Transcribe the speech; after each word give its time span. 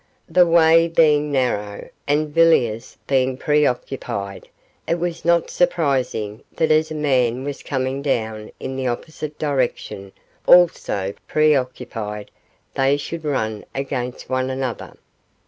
The 0.27 0.47
way 0.47 0.87
being 0.87 1.31
narrow, 1.31 1.87
and 2.07 2.29
Villiers 2.33 2.97
being 3.05 3.37
preoccupied, 3.37 4.49
it 4.87 4.97
was 4.97 5.23
not 5.23 5.51
surprising 5.51 6.41
that 6.55 6.71
as 6.71 6.89
a 6.89 6.95
man 6.95 7.43
was 7.43 7.61
coming 7.61 8.01
down 8.01 8.49
in 8.59 8.75
the 8.75 8.87
opposite 8.87 9.37
direction, 9.37 10.11
also 10.47 11.13
preoccupied, 11.27 12.31
they 12.73 12.97
should 12.97 13.23
run 13.23 13.63
against 13.75 14.27
one 14.27 14.49
another. 14.49 14.95